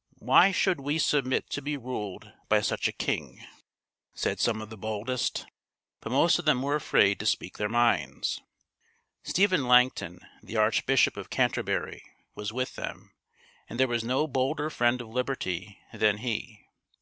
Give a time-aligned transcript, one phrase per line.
[0.18, 3.42] "Why should we submit to be ruled by such a king?"
[4.14, 5.46] said some of the boldest.
[6.02, 8.42] But most of them were afraid to speak their minds.
[9.22, 12.02] Stephen Langton, the Archbishop of Canterbury,
[12.34, 13.14] was with them,
[13.66, 16.66] and there was no bolder friend of liberty than he.